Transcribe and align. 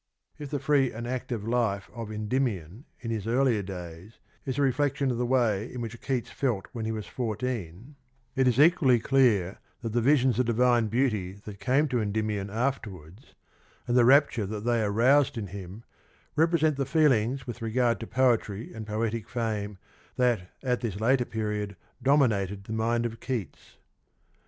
"^ 0.39 0.43
If 0.43 0.49
the 0.49 0.57
free 0.57 0.91
and 0.91 1.05
active 1.05 1.47
life 1.47 1.87
of 1.93 2.11
Endymion 2.11 2.85
in 3.01 3.11
his 3.11 3.27
earlier 3.27 3.61
days 3.61 4.17
is 4.47 4.57
a 4.57 4.63
reflection 4.63 5.11
of 5.11 5.19
the 5.19 5.27
way 5.27 5.71
in 5.71 5.79
which 5.79 6.01
Keats 6.01 6.31
felt 6.31 6.65
when 6.71 6.85
he 6.85 6.91
was 6.91 7.05
fourteen, 7.05 7.95
it 8.35 8.47
is 8.47 8.59
equally 8.59 8.99
clear 8.99 9.59
that 9.83 9.93
the 9.93 10.01
visions 10.01 10.39
of 10.39 10.47
divine 10.47 10.87
beauty 10.87 11.33
that 11.45 11.59
came 11.59 11.87
to 11.89 12.01
Endymion 12.01 12.49
after 12.49 12.89
wards, 12.89 13.35
and 13.87 13.95
the 13.95 14.03
rapture 14.03 14.47
that 14.47 14.65
they 14.65 14.81
aroused 14.81 15.37
in 15.37 15.45
him, 15.45 15.83
represent 16.35 16.77
the 16.77 16.85
feelings 16.87 17.45
with 17.45 17.61
regard 17.61 17.99
to 17.99 18.07
poetry 18.07 18.73
and 18.73 18.87
poetic 18.87 19.29
fame 19.29 19.77
that 20.15 20.49
at 20.63 20.81
this 20.81 20.99
later 20.99 21.25
period 21.25 21.75
dominated 22.01 22.63
the 22.63 22.73
mind 22.73 23.05
of 23.05 23.19
Keats. 23.19 23.77